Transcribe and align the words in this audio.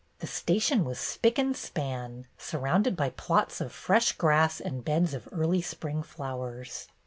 The 0.17 0.25
station 0.25 0.83
was 0.83 0.97
spick 0.99 1.37
and 1.37 1.55
span, 1.55 2.25
surrounded 2.35 2.95
by 2.97 3.11
plots 3.11 3.61
of 3.61 3.71
fresh 3.71 4.13
grass 4.13 4.59
and 4.59 4.83
beds 4.83 5.13
of 5.13 5.29
early 5.31 5.61
spring 5.61 6.01
flowers. 6.01 6.87